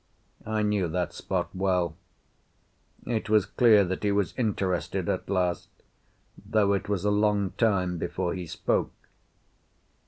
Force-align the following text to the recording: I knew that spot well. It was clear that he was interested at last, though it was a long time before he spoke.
I 0.47 0.63
knew 0.63 0.87
that 0.87 1.13
spot 1.13 1.51
well. 1.55 1.95
It 3.05 3.29
was 3.29 3.45
clear 3.45 3.85
that 3.85 4.01
he 4.01 4.11
was 4.11 4.33
interested 4.35 5.07
at 5.07 5.29
last, 5.29 5.69
though 6.43 6.73
it 6.73 6.89
was 6.89 7.05
a 7.05 7.11
long 7.11 7.51
time 7.51 7.99
before 7.99 8.33
he 8.33 8.47
spoke. 8.47 8.93